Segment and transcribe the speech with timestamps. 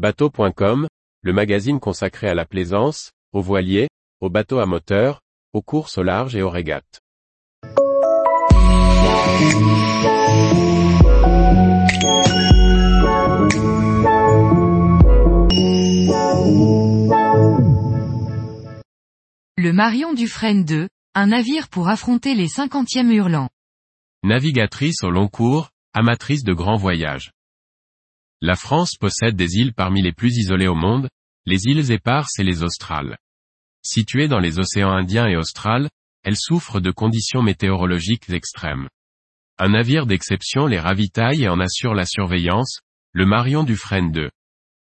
[0.00, 0.88] Bateau.com,
[1.20, 3.90] le magazine consacré à la plaisance, aux voiliers,
[4.22, 5.20] aux bateaux à moteur,
[5.52, 7.02] aux courses au large et aux régates.
[19.58, 23.50] Le Marion Dufresne 2, un navire pour affronter les cinquantièmes hurlants.
[24.22, 27.32] Navigatrice au long cours, amatrice de grands voyages.
[28.42, 31.10] La France possède des îles parmi les plus isolées au monde,
[31.44, 33.18] les îles éparses et les australes.
[33.82, 35.90] Situées dans les océans Indien et Austral,
[36.22, 38.88] elles souffrent de conditions météorologiques extrêmes.
[39.58, 42.80] Un navire d'exception les ravitaille et en assure la surveillance,
[43.12, 44.30] le Marion Dufresne 2.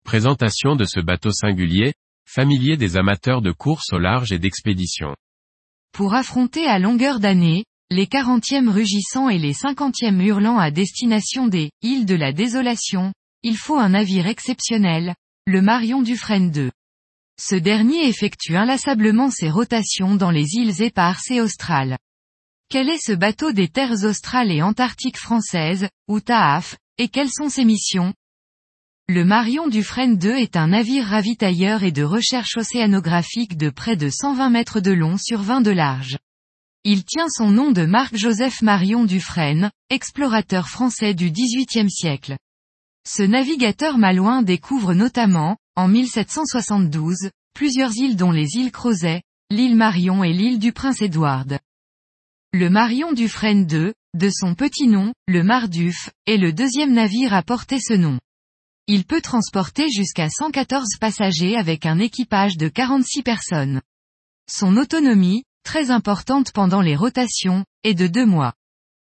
[0.04, 1.94] Présentation de ce bateau singulier,
[2.28, 5.16] familier des amateurs de course au large et d'expédition.
[5.92, 11.70] Pour affronter à longueur d'année, les quarantièmes rugissants et les cinquantièmes hurlants à destination des
[11.84, 13.14] îles de la désolation,
[13.48, 15.14] il faut un navire exceptionnel,
[15.46, 16.72] le Marion Dufresne 2.
[17.40, 22.00] Ce dernier effectue inlassablement ses rotations dans les îles éparses et australes.
[22.70, 27.50] Quel est ce bateau des terres australes et antarctiques françaises, ou TAAF, et quelles sont
[27.50, 28.16] ses missions?
[29.10, 34.10] Le Marion Dufresne 2 est un navire ravitailleur et de recherche océanographique de près de
[34.10, 36.18] 120 mètres de long sur 20 de large.
[36.84, 42.38] Il tient son nom de Marc-Joseph Marion Dufresne, explorateur français du XVIIIe siècle.
[43.08, 50.24] Ce navigateur malouin découvre notamment, en 1772, plusieurs îles dont les îles Crozet, l'île Marion
[50.24, 51.46] et l'île du Prince-Édouard.
[52.52, 57.44] Le Marion Dufresne II, de son petit nom, le Marduf, est le deuxième navire à
[57.44, 58.20] porter ce nom.
[58.88, 63.82] Il peut transporter jusqu'à 114 passagers avec un équipage de 46 personnes.
[64.50, 68.54] Son autonomie, très importante pendant les rotations, est de deux mois.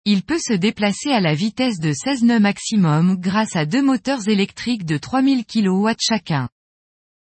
[0.04, 4.28] Il peut se déplacer à la vitesse de 16 nœuds maximum grâce à deux moteurs
[4.28, 6.48] électriques de 3000 kW chacun.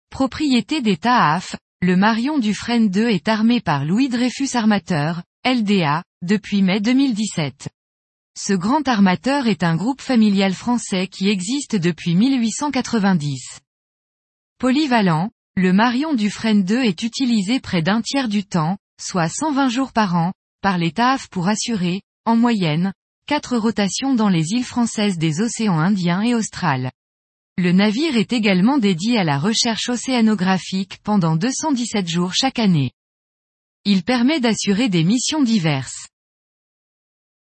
[0.09, 6.63] Propriété des TAAF, le Marion Dufresne 2 est armé par Louis Dreyfus Armateur, LDA, depuis
[6.63, 7.69] mai 2017.
[8.35, 13.59] Ce grand armateur est un groupe familial français qui existe depuis 1890.
[14.57, 19.93] Polyvalent, le Marion Dufresne 2 est utilisé près d'un tiers du temps, soit 120 jours
[19.93, 22.93] par an, par les TAAF pour assurer, en moyenne,
[23.27, 26.91] quatre rotations dans les îles françaises des océans Indien et Austral.
[27.57, 32.91] Le navire est également dédié à la recherche océanographique pendant 217 jours chaque année.
[33.85, 36.07] Il permet d'assurer des missions diverses.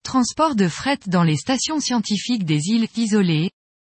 [0.04, 3.52] Transport de fret dans les stations scientifiques des îles isolées,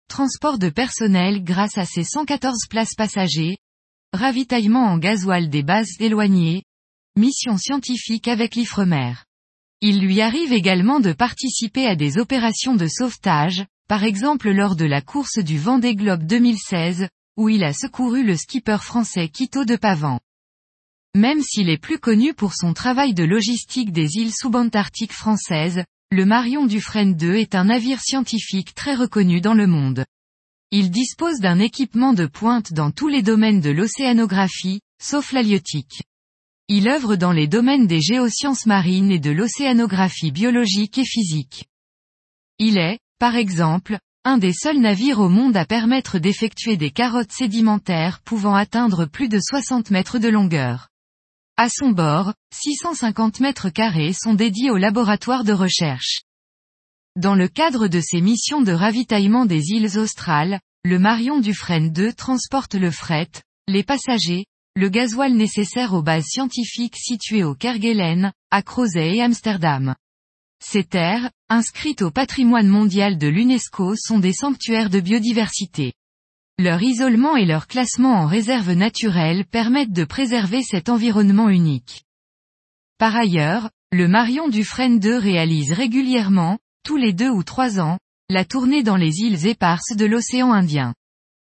[0.08, 3.58] transport de personnel grâce à ses 114 places passagers,
[4.12, 6.62] ravitaillement en gasoil des bases éloignées,
[7.16, 9.14] mission scientifique avec l'Ifremer.
[9.80, 14.84] Il lui arrive également de participer à des opérations de sauvetage, par exemple lors de
[14.84, 19.76] la course du Vendée Globe 2016, où il a secouru le skipper français Quito de
[19.76, 20.18] Pavan.
[21.14, 26.24] Même s'il est plus connu pour son travail de logistique des îles subantarctiques françaises, le
[26.24, 30.04] Marion Dufresne 2 est un navire scientifique très reconnu dans le monde.
[30.72, 36.02] Il dispose d'un équipement de pointe dans tous les domaines de l'océanographie, sauf l'halieutique.
[36.70, 41.64] Il œuvre dans les domaines des géosciences marines et de l'océanographie biologique et physique.
[42.58, 47.32] Il est, par exemple, un des seuls navires au monde à permettre d'effectuer des carottes
[47.32, 50.88] sédimentaires pouvant atteindre plus de 60 mètres de longueur.
[51.56, 56.20] À son bord, 650 mètres carrés sont dédiés au laboratoire de recherche.
[57.16, 62.12] Dans le cadre de ses missions de ravitaillement des îles australes, le Marion Dufresne 2
[62.12, 63.30] transporte le fret,
[63.68, 64.44] les passagers,
[64.78, 69.96] le gasoil nécessaire aux bases scientifiques situées au Kerguelen, à Crozet et Amsterdam.
[70.64, 75.94] Ces terres, inscrites au patrimoine mondial de l'UNESCO sont des sanctuaires de biodiversité.
[76.60, 82.04] Leur isolement et leur classement en réserve naturelle permettent de préserver cet environnement unique.
[82.98, 87.98] Par ailleurs, le Marion Dufresne 2 réalise régulièrement, tous les deux ou trois ans,
[88.30, 90.94] la tournée dans les îles éparses de l'océan Indien.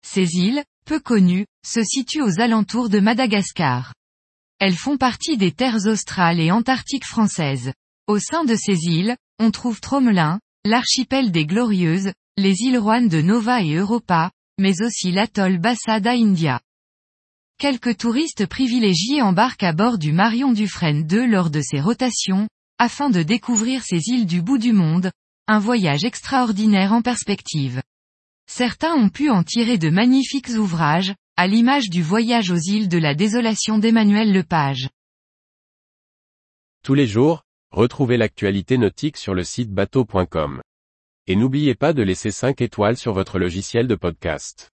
[0.06, 3.94] Ces îles, peu connues, se situent aux alentours de Madagascar.
[4.58, 7.72] Elles font partie des terres australes et antarctiques françaises.
[8.08, 13.22] Au sein de ces îles, on trouve Tromelin, l'archipel des Glorieuses, les îles Roanne de
[13.22, 16.60] Nova et Europa, mais aussi l'atoll Bassa India.
[17.56, 22.48] Quelques touristes privilégiés embarquent à bord du Marion Dufresne 2 lors de ses rotations,
[22.78, 25.12] afin de découvrir ces îles du bout du monde,
[25.46, 27.80] un voyage extraordinaire en perspective.
[28.52, 32.98] Certains ont pu en tirer de magnifiques ouvrages, à l'image du voyage aux îles de
[32.98, 34.90] la désolation d'Emmanuel Lepage.
[36.82, 40.62] Tous les jours, retrouvez l'actualité nautique sur le site bateau.com.
[41.28, 44.72] Et n'oubliez pas de laisser 5 étoiles sur votre logiciel de podcast.